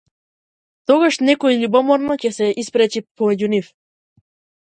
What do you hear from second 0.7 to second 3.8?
Тогаш некој љубоморно се испречи помеѓу нив.